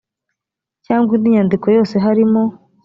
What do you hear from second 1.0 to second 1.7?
indi nyandiko